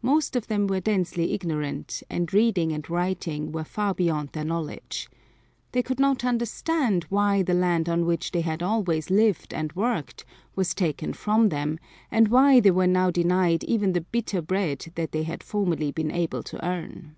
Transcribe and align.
Most 0.00 0.34
of 0.34 0.46
them 0.46 0.66
were 0.66 0.80
densely 0.80 1.34
ignorant, 1.34 2.02
and 2.08 2.32
reading 2.32 2.72
and 2.72 2.88
writing 2.88 3.52
were 3.52 3.64
far 3.64 3.92
beyond 3.92 4.30
their 4.32 4.46
knowledge. 4.46 5.10
They 5.72 5.82
could 5.82 6.00
not 6.00 6.24
understand 6.24 7.04
why 7.10 7.42
the 7.42 7.52
land 7.52 7.86
on 7.86 8.06
which 8.06 8.30
they 8.30 8.40
had 8.40 8.62
always 8.62 9.10
lived 9.10 9.52
and 9.52 9.70
worked 9.74 10.24
was 10.56 10.72
taken 10.72 11.12
from 11.12 11.50
them, 11.50 11.78
and 12.10 12.28
why 12.28 12.60
they 12.60 12.70
were 12.70 12.86
now 12.86 13.10
denied 13.10 13.62
even 13.64 13.92
the 13.92 14.00
bitter 14.00 14.40
bread 14.40 14.86
that 14.94 15.12
they 15.12 15.24
had 15.24 15.42
formerly 15.42 15.92
been 15.92 16.10
able 16.12 16.42
to 16.44 16.66
earn. 16.66 17.14